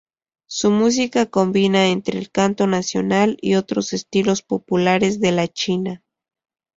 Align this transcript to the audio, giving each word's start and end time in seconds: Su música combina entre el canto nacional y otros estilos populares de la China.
Su 0.47 0.71
música 0.71 1.27
combina 1.27 1.89
entre 1.89 2.17
el 2.17 2.31
canto 2.31 2.65
nacional 2.65 3.37
y 3.39 3.53
otros 3.53 3.93
estilos 3.93 4.41
populares 4.41 5.19
de 5.19 5.31
la 5.31 5.47
China. 5.47 6.03